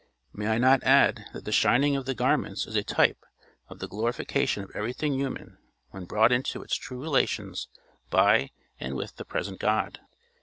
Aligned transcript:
May 0.33 0.47
I 0.47 0.57
not 0.57 0.81
add 0.81 1.25
that 1.31 1.45
the 1.45 1.51
shining 1.51 1.95
of 1.95 2.07
the 2.07 2.15
garments 2.15 2.65
is 2.65 2.75
a 2.75 2.83
type 2.83 3.23
of 3.69 3.77
the 3.77 3.87
glorification 3.87 4.63
of 4.63 4.71
everything 4.73 5.13
human 5.13 5.59
when 5.91 6.05
brought 6.05 6.31
into 6.31 6.63
its 6.63 6.75
true 6.75 6.99
relations 7.03 7.67
by 8.09 8.49
and 8.79 8.95
with 8.95 9.17
the 9.17 9.25
present 9.25 9.59
God? 9.59 9.99